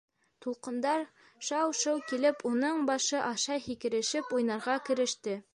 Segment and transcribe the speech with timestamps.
[0.45, 1.03] Тулҡындар
[1.49, 5.43] шау-шыу килеп уның башы аша һикерешеп уйнарға кереште.